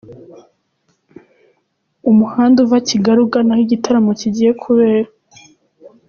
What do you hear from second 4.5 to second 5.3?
kubera.